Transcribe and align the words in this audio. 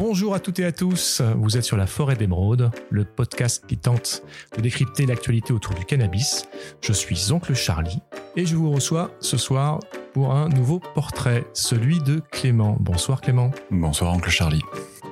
Bonjour 0.00 0.34
à 0.34 0.40
toutes 0.40 0.58
et 0.60 0.64
à 0.64 0.72
tous, 0.72 1.20
vous 1.36 1.58
êtes 1.58 1.62
sur 1.62 1.76
la 1.76 1.86
Forêt 1.86 2.16
d'Émeraude, 2.16 2.70
le 2.88 3.04
podcast 3.04 3.64
qui 3.68 3.76
tente 3.76 4.22
de 4.56 4.62
décrypter 4.62 5.04
l'actualité 5.04 5.52
autour 5.52 5.74
du 5.74 5.84
cannabis. 5.84 6.48
Je 6.80 6.94
suis 6.94 7.32
Oncle 7.32 7.54
Charlie 7.54 8.00
et 8.34 8.46
je 8.46 8.56
vous 8.56 8.70
reçois 8.70 9.10
ce 9.20 9.36
soir 9.36 9.78
pour 10.14 10.32
un 10.32 10.48
nouveau 10.48 10.80
portrait, 10.94 11.44
celui 11.52 12.00
de 12.00 12.22
Clément. 12.30 12.78
Bonsoir 12.80 13.20
Clément. 13.20 13.50
Bonsoir 13.70 14.14
Oncle 14.14 14.30
Charlie. 14.30 14.62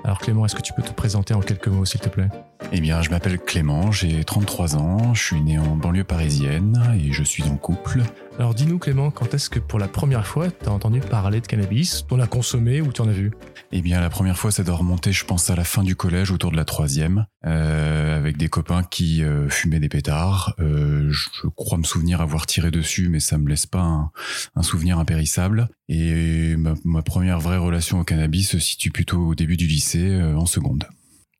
Alors 0.08 0.20
Clément, 0.20 0.46
est-ce 0.46 0.54
que 0.54 0.62
tu 0.62 0.72
peux 0.72 0.80
te 0.80 0.90
présenter 0.90 1.34
en 1.34 1.40
quelques 1.40 1.68
mots 1.68 1.84
s'il 1.84 2.00
te 2.00 2.08
plaît? 2.08 2.30
Eh 2.72 2.80
bien, 2.80 3.02
je 3.02 3.10
m'appelle 3.10 3.38
Clément, 3.38 3.92
j'ai 3.92 4.24
33 4.24 4.76
ans, 4.76 5.12
je 5.12 5.22
suis 5.22 5.42
né 5.42 5.58
en 5.58 5.76
banlieue 5.76 6.02
parisienne 6.02 6.82
et 6.98 7.12
je 7.12 7.22
suis 7.22 7.42
en 7.42 7.56
couple. 7.58 8.00
Alors 8.38 8.54
dis-nous 8.54 8.78
Clément, 8.78 9.10
quand 9.10 9.34
est-ce 9.34 9.50
que 9.50 9.58
pour 9.58 9.78
la 9.78 9.86
première 9.86 10.26
fois 10.26 10.46
tu 10.50 10.66
as 10.66 10.72
entendu 10.72 11.00
parler 11.00 11.42
de 11.42 11.46
cannabis? 11.46 12.06
T'en 12.08 12.20
as 12.20 12.26
consommé 12.26 12.80
ou 12.80 12.90
tu 12.90 13.02
en 13.02 13.08
as 13.08 13.12
vu? 13.12 13.32
Eh 13.70 13.82
bien, 13.82 14.00
la 14.00 14.08
première 14.08 14.38
fois, 14.38 14.50
ça 14.50 14.62
doit 14.62 14.76
remonter, 14.76 15.12
je 15.12 15.26
pense, 15.26 15.50
à 15.50 15.56
la 15.56 15.64
fin 15.64 15.82
du 15.82 15.94
collège, 15.94 16.30
autour 16.30 16.52
de 16.52 16.56
la 16.56 16.64
troisième, 16.64 17.26
euh, 17.46 18.07
avec 18.18 18.36
des 18.36 18.48
copains 18.48 18.82
qui 18.82 19.22
euh, 19.22 19.48
fumaient 19.48 19.80
des 19.80 19.88
pétards. 19.88 20.54
Euh, 20.58 21.10
je 21.10 21.48
crois 21.48 21.78
me 21.78 21.84
souvenir 21.84 22.20
avoir 22.20 22.46
tiré 22.46 22.70
dessus, 22.70 23.08
mais 23.08 23.20
ça 23.20 23.38
me 23.38 23.48
laisse 23.48 23.66
pas 23.66 23.80
un, 23.80 24.10
un 24.54 24.62
souvenir 24.62 24.98
impérissable. 24.98 25.68
Et 25.88 26.56
ma, 26.56 26.74
ma, 26.84 27.02
première 27.02 27.40
vraie 27.40 27.56
relation 27.56 28.00
au 28.00 28.04
cannabis 28.04 28.50
se 28.50 28.58
situe 28.58 28.90
plutôt 28.90 29.28
au 29.28 29.34
début 29.34 29.56
du 29.56 29.66
lycée, 29.66 30.10
euh, 30.10 30.36
en 30.36 30.46
seconde. 30.46 30.84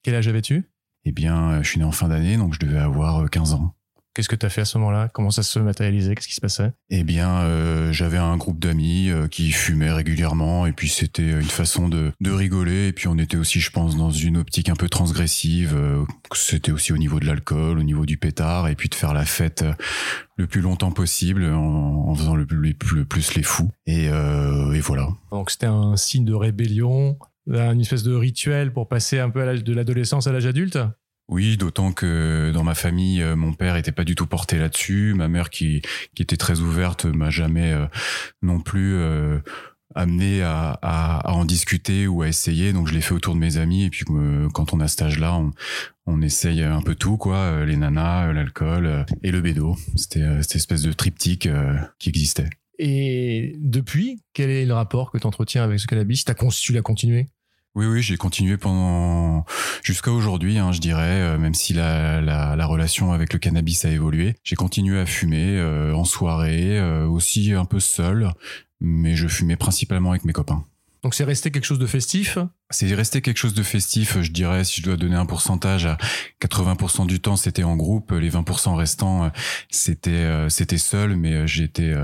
Quel 0.02 0.14
âge 0.14 0.28
avais-tu? 0.28 0.64
Eh 1.05 1.12
bien, 1.12 1.62
je 1.62 1.69
suis 1.69 1.78
né 1.78 1.84
en 1.84 1.92
fin 1.92 2.09
d'année, 2.09 2.36
donc 2.36 2.55
je 2.55 2.60
devais 2.60 2.78
avoir 2.78 3.28
15 3.28 3.55
ans. 3.55 3.74
Qu'est-ce 4.18 4.28
que 4.28 4.34
tu 4.34 4.46
as 4.46 4.48
fait 4.48 4.62
à 4.62 4.64
ce 4.64 4.78
moment-là? 4.78 5.08
Comment 5.14 5.30
ça 5.30 5.45
se 5.45 5.60
matérialisait? 5.60 6.16
Qu'est-ce 6.16 6.27
qui 6.27 6.34
se 6.34 6.40
passait? 6.40 6.72
Eh 6.90 7.04
bien, 7.04 7.38
euh, 7.42 7.92
j'avais 7.92 8.16
un 8.16 8.36
groupe 8.36 8.58
d'amis 8.58 9.10
euh, 9.10 9.28
qui 9.28 9.52
fumaient 9.52 9.92
régulièrement 9.92 10.66
et 10.66 10.72
puis 10.72 10.88
c'était 10.88 11.30
une 11.30 11.42
façon 11.44 11.88
de, 11.88 12.10
de, 12.20 12.30
rigoler 12.32 12.89
et 12.89 12.92
puis 12.92 13.06
on 13.06 13.16
était 13.16 13.36
aussi, 13.36 13.61
je 13.61 13.70
pense, 13.70 13.96
dans 13.96 14.11
une 14.11 14.36
optique 14.36 14.70
un 14.70 14.74
peu 14.74 14.89
transgressive. 14.89 15.77
Euh, 15.77 16.05
c'était 16.34 16.72
aussi 16.72 16.92
au 16.92 16.98
niveau 16.98 17.20
de 17.20 17.27
l'alcool, 17.27 17.78
au 17.78 17.84
niveau 17.84 18.06
du 18.06 18.16
pétard 18.16 18.66
et 18.66 18.74
puis 18.74 18.89
de 18.89 18.96
faire 18.96 19.14
la 19.14 19.24
fête 19.24 19.64
le 20.36 20.48
plus 20.48 20.62
longtemps 20.62 20.91
possible 20.91 21.44
en, 21.44 22.08
en 22.08 22.14
faisant 22.16 22.34
le, 22.34 22.44
le, 22.50 22.74
le, 22.94 23.05
plus 23.05 23.34
les 23.36 23.44
fous. 23.44 23.70
Et, 23.86 24.06
et 24.06 24.80
voilà. 24.80 25.11
Donc 25.30 25.52
c'était 25.52 25.66
un 25.66 25.96
signe 25.96 26.24
de 26.24 26.34
rébellion, 26.34 27.16
une 27.46 27.80
espèce 27.80 28.02
de 28.02 28.16
rituel 28.16 28.72
pour 28.72 28.89
passer 28.89 29.20
un 29.20 29.30
peu 29.30 29.48
à 29.48 29.56
de 29.56 29.72
l'adolescence 29.72 30.27
à 30.27 30.33
l'âge 30.33 30.46
adulte? 30.46 30.77
Oui, 31.28 31.58
d'autant 31.58 31.92
que 31.92 32.50
dans 32.54 32.64
ma 32.64 32.74
famille, 32.74 33.22
mon 33.36 33.52
père 33.52 33.76
était 33.76 33.92
pas 33.92 34.04
du 34.04 34.14
tout 34.14 34.26
porté 34.26 34.58
là-dessus. 34.58 35.12
Ma 35.14 35.28
mère, 35.28 35.50
qui, 35.50 35.82
était 36.18 36.38
très 36.38 36.60
ouverte, 36.60 37.04
m'a 37.04 37.28
jamais 37.28 37.72
euh, 37.72 37.86
non 38.40 38.60
plus 38.60 38.94
euh, 38.96 39.38
amené 39.94 40.42
à, 40.42 41.22
en 41.26 41.44
discuter 41.44 42.06
ou 42.06 42.22
à 42.22 42.28
essayer. 42.28 42.72
Donc 42.72 42.88
je 42.88 42.94
l'ai 42.94 43.02
fait 43.02 43.12
autour 43.12 43.34
de 43.34 43.40
mes 43.40 43.58
amis. 43.58 43.84
Et 43.84 43.90
puis 43.90 44.06
euh, 44.10 44.48
quand 44.54 44.72
on 44.72 44.80
a 44.80 44.88
cet 44.88 45.02
âge-là, 45.02 45.34
on, 45.34 45.52
on 46.06 46.22
essaye 46.22 46.62
un 46.62 46.80
peu 46.80 46.94
tout, 46.94 47.18
quoi. 47.18 47.62
Les 47.66 47.76
nanas, 47.76 48.32
l'alcool 48.32 49.04
et 49.22 49.30
le 49.30 49.42
bédo. 49.42 49.76
C'était 49.96 50.42
cette 50.42 50.56
espèce 50.56 50.80
de 50.80 50.92
triptyque 50.92 51.46
qui 51.98 52.08
existait. 52.08 52.48
Et 52.78 53.54
depuis, 53.58 54.22
quel 54.32 54.48
est 54.48 54.64
le 54.64 54.72
rapport 54.72 55.10
que 55.10 55.18
tu 55.18 55.26
entretiens 55.26 55.62
avec 55.62 55.78
ce 55.78 55.86
cannabis? 55.86 56.24
Tu 56.24 56.72
l'as 56.72 56.80
continué? 56.80 57.28
Oui, 57.78 57.86
oui, 57.86 58.02
j'ai 58.02 58.16
continué 58.16 58.56
pendant 58.56 59.44
jusqu'à 59.84 60.10
aujourd'hui, 60.10 60.58
hein, 60.58 60.72
je 60.72 60.80
dirais, 60.80 61.20
euh, 61.20 61.38
même 61.38 61.54
si 61.54 61.72
la, 61.72 62.20
la, 62.20 62.56
la, 62.56 62.66
relation 62.66 63.12
avec 63.12 63.32
le 63.32 63.38
cannabis 63.38 63.84
a 63.84 63.90
évolué. 63.90 64.34
J'ai 64.42 64.56
continué 64.56 64.98
à 64.98 65.06
fumer 65.06 65.56
euh, 65.58 65.94
en 65.94 66.04
soirée, 66.04 66.76
euh, 66.76 67.06
aussi 67.06 67.52
un 67.52 67.64
peu 67.64 67.78
seul, 67.78 68.32
mais 68.80 69.14
je 69.14 69.28
fumais 69.28 69.54
principalement 69.54 70.10
avec 70.10 70.24
mes 70.24 70.32
copains. 70.32 70.64
Donc 71.04 71.14
c'est 71.14 71.22
resté 71.22 71.52
quelque 71.52 71.66
chose 71.66 71.78
de 71.78 71.86
festif? 71.86 72.38
C'est 72.70 72.92
resté 72.92 73.22
quelque 73.22 73.36
chose 73.36 73.54
de 73.54 73.62
festif, 73.62 74.20
je 74.22 74.32
dirais, 74.32 74.64
si 74.64 74.80
je 74.80 74.86
dois 74.86 74.96
donner 74.96 75.14
un 75.14 75.26
pourcentage, 75.26 75.86
à 75.86 75.98
80% 76.42 77.06
du 77.06 77.20
temps 77.20 77.36
c'était 77.36 77.62
en 77.62 77.77
groupe, 77.77 78.11
les 78.11 78.30
20% 78.30 78.74
restants 78.74 79.30
c'était 79.70 80.28
c'était 80.48 80.78
seul, 80.78 81.14
mais 81.14 81.46
j'étais, 81.46 81.94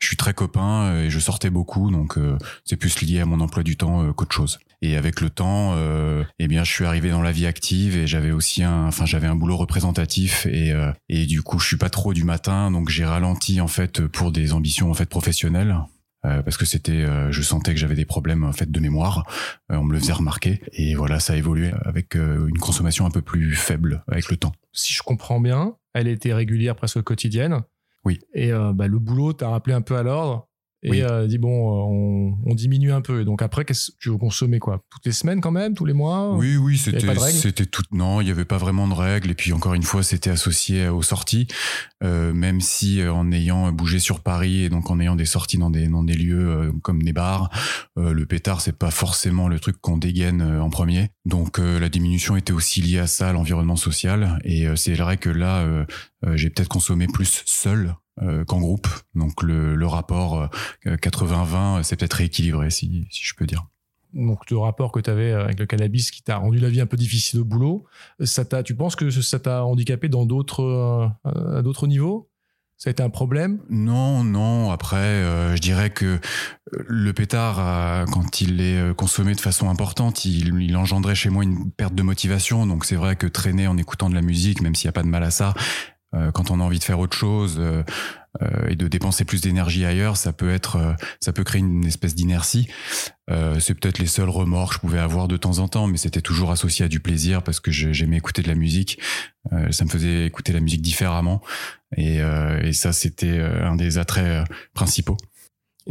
je 0.00 0.06
suis 0.08 0.16
très 0.16 0.34
copain 0.34 0.96
et 0.96 1.10
je 1.10 1.20
sortais 1.20 1.50
beaucoup, 1.50 1.92
donc 1.92 2.18
c'est 2.64 2.76
plus 2.76 3.00
lié 3.02 3.20
à 3.20 3.24
mon 3.24 3.38
emploi 3.38 3.62
du 3.62 3.76
temps 3.76 4.12
qu'autre 4.14 4.34
chose. 4.34 4.58
Et 4.82 4.96
avec 4.96 5.20
le 5.20 5.28
temps, 5.28 5.74
euh, 5.76 6.24
eh 6.38 6.48
bien, 6.48 6.64
je 6.64 6.72
suis 6.72 6.84
arrivé 6.84 7.10
dans 7.10 7.22
la 7.22 7.32
vie 7.32 7.46
active 7.46 7.96
et 7.96 8.06
j'avais 8.06 8.30
aussi 8.30 8.62
un, 8.62 8.86
enfin, 8.86 9.04
j'avais 9.04 9.26
un 9.26 9.34
boulot 9.34 9.56
représentatif 9.56 10.46
et 10.46 10.72
euh, 10.72 10.90
et 11.08 11.26
du 11.26 11.42
coup, 11.42 11.58
je 11.58 11.66
suis 11.66 11.76
pas 11.76 11.90
trop 11.90 12.14
du 12.14 12.24
matin, 12.24 12.70
donc 12.70 12.88
j'ai 12.88 13.04
ralenti 13.04 13.60
en 13.60 13.68
fait 13.68 14.06
pour 14.06 14.32
des 14.32 14.52
ambitions 14.52 14.90
en 14.90 14.94
fait 14.94 15.08
professionnelles. 15.08 15.76
Euh, 16.26 16.42
parce 16.42 16.58
que 16.58 16.66
c'était, 16.66 16.92
euh, 16.92 17.32
je 17.32 17.40
sentais 17.40 17.72
que 17.72 17.80
j'avais 17.80 17.94
des 17.94 18.04
problèmes 18.04 18.44
en 18.44 18.52
fait 18.52 18.70
de 18.70 18.80
mémoire. 18.80 19.26
Euh, 19.72 19.76
on 19.76 19.84
me 19.84 19.92
le 19.94 20.00
faisait 20.00 20.12
remarquer 20.12 20.60
et 20.72 20.94
voilà, 20.94 21.18
ça 21.18 21.32
a 21.32 21.36
évolué 21.36 21.72
avec 21.82 22.14
une 22.14 22.58
consommation 22.58 23.06
un 23.06 23.10
peu 23.10 23.22
plus 23.22 23.54
faible 23.54 24.04
avec 24.06 24.30
le 24.30 24.36
temps. 24.36 24.52
Si 24.72 24.92
je 24.92 25.02
comprends 25.02 25.40
bien, 25.40 25.76
elle 25.94 26.08
était 26.08 26.34
régulière, 26.34 26.76
presque 26.76 27.00
quotidienne. 27.02 27.62
Oui. 28.04 28.18
Et 28.34 28.50
bah, 28.50 28.86
le 28.86 28.98
boulot 28.98 29.32
t'a 29.32 29.48
rappelé 29.48 29.74
un 29.74 29.82
peu 29.82 29.96
à 29.96 30.02
l'ordre 30.02 30.48
et 30.82 30.90
oui. 30.90 31.02
euh, 31.02 31.26
dit 31.26 31.38
bon 31.38 31.50
on, 31.50 32.38
on, 32.46 32.54
diminue 32.54 32.92
un 32.92 33.02
peu. 33.02 33.20
Et 33.20 33.24
donc 33.24 33.42
après 33.42 33.64
qu'est-ce 33.64 33.90
que 33.90 33.96
tu 33.98 34.08
veux 34.10 34.16
consommer 34.16 34.58
quoi? 34.58 34.82
Toutes 34.90 35.04
les 35.04 35.12
semaines 35.12 35.40
quand 35.40 35.50
même? 35.50 35.74
Tous 35.74 35.84
les 35.84 35.92
mois? 35.92 36.34
Oui 36.34 36.56
oui 36.56 36.78
c'était 36.78 37.14
c'était 37.30 37.66
tout 37.66 37.82
non 37.92 38.20
il 38.20 38.28
y 38.28 38.30
avait 38.30 38.44
pas 38.46 38.56
vraiment 38.56 38.88
de 38.88 38.94
règles. 38.94 39.30
Et 39.30 39.34
puis 39.34 39.52
encore 39.52 39.74
une 39.74 39.82
fois 39.82 40.02
c'était 40.02 40.30
associé 40.30 40.88
aux 40.88 41.02
sorties. 41.02 41.46
Euh, 42.02 42.32
même 42.32 42.62
si 42.62 43.02
euh, 43.02 43.12
en 43.12 43.30
ayant 43.30 43.70
bougé 43.72 43.98
sur 43.98 44.20
Paris 44.20 44.62
et 44.64 44.68
donc 44.70 44.90
en 44.90 45.00
ayant 45.00 45.16
des 45.16 45.26
sorties 45.26 45.58
dans 45.58 45.68
des 45.68 45.86
dans 45.86 46.02
des 46.02 46.14
lieux 46.14 46.48
euh, 46.48 46.72
comme 46.82 47.02
des 47.02 47.12
bars 47.12 47.50
euh, 47.98 48.14
le 48.14 48.24
pétard 48.24 48.62
c'est 48.62 48.76
pas 48.76 48.90
forcément 48.90 49.48
le 49.48 49.60
truc 49.60 49.76
qu'on 49.82 49.98
dégaine 49.98 50.40
euh, 50.40 50.62
en 50.62 50.70
premier. 50.70 51.10
Donc 51.26 51.58
la 51.58 51.88
diminution 51.88 52.36
était 52.36 52.52
aussi 52.52 52.80
liée 52.80 52.98
à 52.98 53.06
ça 53.06 53.32
l'environnement 53.32 53.76
social. 53.76 54.38
Et 54.44 54.66
c'est 54.76 54.94
vrai 54.94 55.16
que 55.16 55.28
là 55.28 55.86
j'ai 56.34 56.50
peut-être 56.50 56.68
consommé 56.68 57.06
plus 57.06 57.42
seul 57.44 57.80
euh, 57.88 57.92
qu'en 58.46 58.60
groupe. 58.60 58.88
Donc 59.14 59.42
le, 59.42 59.74
le 59.74 59.86
rapport 59.86 60.48
euh, 60.86 60.96
80-20, 60.96 61.82
c'est 61.82 61.96
peut-être 61.96 62.14
rééquilibré, 62.14 62.70
si, 62.70 63.06
si 63.10 63.24
je 63.24 63.34
peux 63.34 63.46
dire. 63.46 63.66
Donc 64.12 64.50
le 64.50 64.58
rapport 64.58 64.90
que 64.92 65.00
tu 65.00 65.10
avais 65.10 65.32
avec 65.32 65.58
le 65.58 65.66
cannabis 65.66 66.10
qui 66.10 66.22
t'a 66.22 66.36
rendu 66.36 66.58
la 66.58 66.68
vie 66.68 66.80
un 66.80 66.86
peu 66.86 66.96
difficile 66.96 67.40
au 67.40 67.44
boulot, 67.44 67.84
ça 68.24 68.44
t'a, 68.44 68.62
tu 68.62 68.74
penses 68.74 68.96
que 68.96 69.10
ça 69.10 69.38
t'a 69.38 69.64
handicapé 69.64 70.08
dans 70.08 70.26
d'autres, 70.26 70.62
euh, 70.62 71.58
à 71.58 71.62
d'autres 71.62 71.86
niveaux? 71.86 72.28
Ça 72.76 72.88
a 72.88 72.92
été 72.92 73.02
un 73.02 73.10
problème? 73.10 73.60
Non, 73.68 74.24
non. 74.24 74.70
Après, 74.70 74.96
euh, 74.96 75.54
je 75.54 75.60
dirais 75.60 75.90
que 75.90 76.18
le 76.72 77.12
pétard, 77.12 77.58
euh, 77.60 78.06
quand 78.06 78.40
il 78.40 78.62
est 78.62 78.96
consommé 78.96 79.34
de 79.34 79.40
façon 79.40 79.68
importante, 79.68 80.24
il, 80.24 80.62
il, 80.62 80.76
engendrait 80.78 81.14
chez 81.14 81.28
moi 81.28 81.44
une 81.44 81.70
perte 81.70 81.94
de 81.94 82.02
motivation. 82.02 82.66
Donc 82.66 82.86
c'est 82.86 82.96
vrai 82.96 83.16
que 83.16 83.26
traîner 83.26 83.66
en 83.66 83.76
écoutant 83.76 84.08
de 84.08 84.14
la 84.14 84.22
musique, 84.22 84.62
même 84.62 84.74
s'il 84.74 84.88
n'y 84.88 84.90
a 84.90 84.92
pas 84.92 85.02
de 85.02 85.08
mal 85.08 85.22
à 85.22 85.30
ça, 85.30 85.52
euh, 85.52 85.99
quand 86.32 86.50
on 86.50 86.60
a 86.60 86.62
envie 86.62 86.78
de 86.78 86.84
faire 86.84 86.98
autre 86.98 87.16
chose 87.16 87.56
euh, 87.58 87.82
euh, 88.42 88.68
et 88.68 88.76
de 88.76 88.88
dépenser 88.88 89.24
plus 89.24 89.40
d'énergie 89.40 89.84
ailleurs, 89.84 90.16
ça 90.16 90.32
peut 90.32 90.50
être, 90.50 90.96
ça 91.20 91.32
peut 91.32 91.44
créer 91.44 91.60
une 91.60 91.84
espèce 91.84 92.14
d'inertie. 92.14 92.68
c'est 93.58 93.74
peut-être 93.74 93.98
les 93.98 94.06
seuls 94.06 94.28
remords 94.28 94.70
que 94.70 94.74
je 94.76 94.80
pouvais 94.80 94.98
avoir 94.98 95.28
de 95.28 95.36
temps 95.36 95.58
en 95.58 95.68
temps, 95.68 95.86
mais 95.86 95.96
c'était 95.96 96.20
toujours 96.20 96.50
associé 96.50 96.84
à 96.84 96.88
du 96.88 97.00
plaisir 97.00 97.42
parce 97.42 97.60
que 97.60 97.70
j'aimais 97.70 98.16
écouter 98.16 98.42
de 98.42 98.48
la 98.48 98.54
musique. 98.54 99.00
ça 99.70 99.84
me 99.84 99.90
faisait 99.90 100.26
écouter 100.26 100.52
la 100.52 100.60
musique 100.60 100.82
différemment, 100.82 101.42
et, 101.96 102.18
et 102.62 102.72
ça 102.72 102.92
c'était 102.92 103.40
un 103.40 103.76
des 103.76 103.98
attraits 103.98 104.46
principaux. 104.74 105.16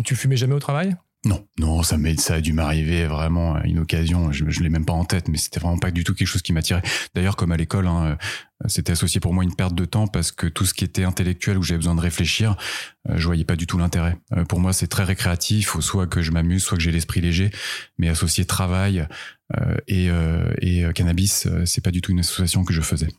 Tu 0.04 0.16
fumais 0.16 0.38
jamais 0.38 0.54
au 0.54 0.60
travail? 0.60 0.96
Non, 1.26 1.46
non, 1.58 1.84
ça, 1.84 1.98
ça 2.18 2.36
a 2.36 2.42
dû 2.42 2.54
m'arriver 2.54 3.06
vraiment 3.06 3.56
à 3.56 3.66
une 3.66 3.80
occasion. 3.80 4.32
Je, 4.32 4.50
je 4.50 4.62
l'ai 4.62 4.70
même 4.70 4.86
pas 4.86 4.94
en 4.94 5.04
tête, 5.04 5.28
mais 5.28 5.38
c'était 5.38 5.60
vraiment 5.60 5.78
pas 5.78 5.92
du 5.92 6.06
tout 6.06 6.16
quelque 6.16 6.28
chose 6.28 6.42
qui 6.42 6.54
m'attirait. 6.54 6.82
D'ailleurs, 7.14 7.36
comme 7.36 7.52
à 7.52 7.58
l'école, 7.58 7.88
hein, 7.88 8.18
c'était 8.68 8.94
associé 8.94 9.20
pour 9.20 9.34
moi 9.34 9.44
une 9.44 9.54
perte 9.54 9.76
de 9.76 9.84
temps 9.84 10.08
parce 10.08 10.32
que 10.32 10.48
tout 10.48 10.66
ce 10.66 10.74
qui 10.74 10.86
était 10.86 11.04
intellectuel 11.04 11.58
où 11.58 11.64
j'avais 11.64 11.80
besoin 11.80 11.96
de 11.96 12.00
réfléchir, 12.00 12.56
euh, 13.10 13.18
je 13.18 13.26
voyais 13.26 13.44
pas 13.44 13.58
du 13.58 13.68
tout 13.68 13.78
l'intérêt. 13.78 14.18
Euh, 14.32 14.46
pour 14.46 14.62
moi, 14.62 14.72
c'est 14.72 14.88
très 14.88 15.04
récréatif. 15.04 15.78
Soit 15.82 16.08
que 16.08 16.22
je 16.22 16.32
m'amuse, 16.32 16.64
soit 16.64 16.78
que 16.78 16.84
j'ai 16.84 16.92
l'esprit 16.92 17.20
léger. 17.20 17.52
Mais 17.98 18.08
associer 18.08 18.46
travail 18.46 19.06
euh, 19.60 19.76
et, 19.88 20.10
et 20.62 20.94
cannabis, 20.94 21.50
c'est 21.66 21.84
pas 21.84 21.92
du 21.92 22.02
tout 22.02 22.12
une 22.14 22.20
association 22.20 22.64
que 22.64 22.74
je 22.74 22.82
faisais. 22.82 23.10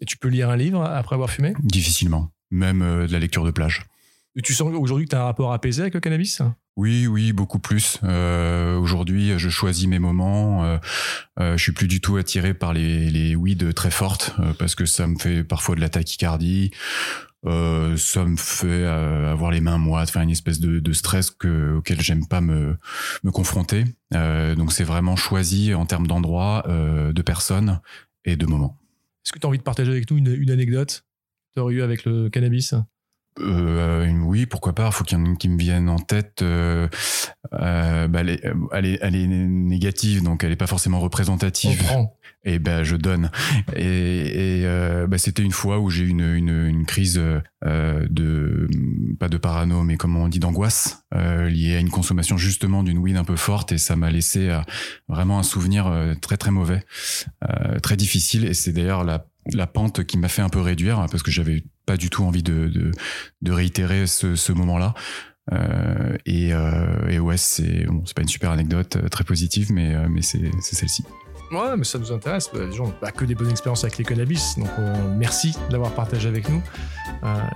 Et 0.00 0.04
tu 0.04 0.16
peux 0.18 0.28
lire 0.28 0.50
un 0.50 0.56
livre 0.56 0.84
après 0.84 1.14
avoir 1.14 1.30
fumé? 1.30 1.54
Difficilement, 1.64 2.30
même 2.52 2.80
de 2.80 3.12
la 3.12 3.18
lecture 3.18 3.44
de 3.44 3.50
plage. 3.50 3.82
Et 4.36 4.42
tu 4.42 4.54
sens 4.54 4.72
aujourd'hui 4.74 5.06
que 5.06 5.10
tu 5.10 5.16
as 5.16 5.22
un 5.22 5.24
rapport 5.24 5.52
apaisé 5.52 5.82
avec 5.82 5.94
le 5.94 6.00
cannabis? 6.00 6.42
Oui, 6.76 7.06
oui, 7.06 7.32
beaucoup 7.32 7.60
plus. 7.60 7.98
Euh, 8.02 8.76
Aujourd'hui, 8.78 9.38
je 9.38 9.48
choisis 9.48 9.86
mes 9.86 10.00
moments. 10.00 10.64
Euh, 10.64 10.78
euh, 11.38 11.56
je 11.56 11.62
suis 11.62 11.72
plus 11.72 11.86
du 11.86 12.00
tout 12.00 12.16
attiré 12.16 12.52
par 12.52 12.72
les, 12.72 13.10
les 13.10 13.36
weeds 13.36 13.72
très 13.74 13.92
fortes 13.92 14.34
euh, 14.40 14.52
parce 14.58 14.74
que 14.74 14.84
ça 14.84 15.06
me 15.06 15.16
fait 15.16 15.44
parfois 15.44 15.76
de 15.76 15.80
la 15.80 15.88
tachycardie. 15.88 16.72
Ça 17.44 18.24
me 18.24 18.36
fait 18.38 18.84
avoir 18.84 19.50
les 19.50 19.60
mains 19.60 19.76
moites, 19.76 20.08
faire 20.10 20.22
une 20.22 20.30
espèce 20.30 20.60
de, 20.60 20.80
de 20.80 20.92
stress 20.94 21.30
que, 21.30 21.74
auquel 21.76 22.00
j'aime 22.00 22.26
pas 22.26 22.40
me, 22.40 22.78
me 23.22 23.30
confronter. 23.30 23.84
donc 24.12 24.72
c'est 24.72 24.82
vraiment 24.82 25.14
choisi 25.14 25.74
en 25.74 25.84
termes 25.84 26.06
d'endroit, 26.06 26.64
de 26.66 27.22
personnes 27.22 27.82
et 28.24 28.36
de 28.36 28.46
moments. 28.46 28.80
Est-ce 29.26 29.32
que 29.32 29.38
tu 29.38 29.44
as 29.44 29.48
envie 29.50 29.58
de 29.58 29.62
partager 29.62 29.90
avec 29.90 30.10
nous 30.10 30.16
une, 30.16 30.34
une 30.34 30.50
anecdote 30.50 31.04
que 31.54 31.70
eu 31.70 31.82
avec 31.82 32.06
le 32.06 32.30
cannabis? 32.30 32.74
Euh, 33.40 34.08
oui, 34.24 34.46
pourquoi 34.46 34.74
pas. 34.74 34.86
Il 34.86 34.92
faut 34.92 35.04
qu'il 35.04 35.18
y 35.18 35.20
en 35.20 35.24
ait 35.24 35.28
une 35.28 35.36
qui 35.36 35.48
me 35.48 35.58
vienne 35.58 35.88
en 35.88 35.98
tête. 35.98 36.42
Euh, 36.42 36.88
euh, 37.52 38.08
bah, 38.08 38.20
elle, 38.20 38.30
est, 38.30 38.44
elle, 38.72 38.86
est, 38.86 38.98
elle, 39.02 39.16
est, 39.16 39.26
négative, 39.26 40.22
donc 40.22 40.44
elle 40.44 40.50
n'est 40.50 40.56
pas 40.56 40.66
forcément 40.66 41.00
représentative. 41.00 41.82
Et 42.46 42.58
ben 42.58 42.84
je 42.84 42.96
donne. 42.96 43.30
Et, 43.74 44.60
et 44.60 44.66
euh, 44.66 45.06
bah, 45.06 45.16
c'était 45.16 45.42
une 45.42 45.52
fois 45.52 45.78
où 45.78 45.88
j'ai 45.88 46.04
eu 46.04 46.08
une, 46.08 46.34
une, 46.34 46.66
une, 46.66 46.84
crise 46.84 47.18
euh, 47.64 48.06
de 48.10 48.68
pas 49.18 49.28
de 49.28 49.38
parano, 49.38 49.82
mais 49.82 49.96
comment 49.96 50.24
on 50.24 50.28
dit 50.28 50.40
d'angoisse 50.40 51.04
euh, 51.14 51.48
liée 51.48 51.76
à 51.76 51.78
une 51.78 51.88
consommation 51.88 52.36
justement 52.36 52.82
d'une 52.82 52.98
weed 52.98 53.16
un 53.16 53.24
peu 53.24 53.36
forte, 53.36 53.72
et 53.72 53.78
ça 53.78 53.96
m'a 53.96 54.10
laissé 54.10 54.50
euh, 54.50 54.60
vraiment 55.08 55.38
un 55.38 55.42
souvenir 55.42 55.86
euh, 55.86 56.14
très 56.14 56.36
très 56.36 56.50
mauvais, 56.50 56.82
très 57.82 57.96
difficile. 57.96 58.44
Et 58.44 58.54
c'est 58.54 58.72
d'ailleurs 58.72 59.04
la 59.04 59.26
la 59.52 59.66
pente 59.66 60.04
qui 60.04 60.18
m'a 60.18 60.28
fait 60.28 60.42
un 60.42 60.48
peu 60.48 60.60
réduire 60.60 61.06
parce 61.10 61.22
que 61.22 61.30
j'avais 61.30 61.64
pas 61.86 61.96
du 61.96 62.10
tout 62.10 62.24
envie 62.24 62.42
de, 62.42 62.70
de, 63.42 63.52
réitérer 63.52 64.06
ce, 64.06 64.36
ce 64.36 64.52
moment-là. 64.52 64.94
Euh, 65.52 66.16
et, 66.24 66.52
euh, 66.52 67.18
ouais, 67.18 67.36
c'est 67.36 67.84
bon, 67.84 68.02
pas 68.14 68.22
une 68.22 68.28
super 68.28 68.50
anecdote 68.50 68.96
euh, 68.96 69.08
très 69.08 69.24
positive, 69.24 69.72
mais, 69.72 69.94
euh, 69.94 70.06
mais 70.08 70.22
c'est 70.22 70.50
celle-ci. 70.60 71.04
Ouais, 71.50 71.76
mais 71.76 71.84
ça 71.84 71.98
nous 71.98 72.10
intéresse. 72.10 72.48
Bah, 72.52 72.60
les 72.64 72.72
gens, 72.72 72.92
bah, 73.02 73.12
que 73.12 73.24
des 73.24 73.34
bonnes 73.34 73.50
expériences 73.50 73.84
avec 73.84 73.98
les 73.98 74.04
cannabis. 74.04 74.58
Donc, 74.58 74.70
merci 75.16 75.54
d'avoir 75.70 75.92
partagé 75.94 76.28
avec 76.28 76.48
nous. 76.48 76.62